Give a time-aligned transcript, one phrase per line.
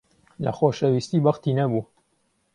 [0.43, 1.81] لە خۆشەویستی بەختی نەبوو.